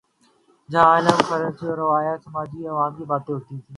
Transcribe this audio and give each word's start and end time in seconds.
جہاں 0.69 0.91
علم، 0.97 1.17
کلچر، 1.29 1.73
روایت 1.75 2.07
یا 2.11 2.23
سماجی 2.25 2.59
علوم 2.67 2.93
کی 2.97 3.03
بات 3.03 3.25
ہوتی 3.29 3.55
ہے۔ 3.55 3.61